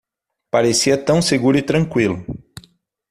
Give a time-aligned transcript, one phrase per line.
[0.49, 2.25] Parecia tão seguro e tranquilo.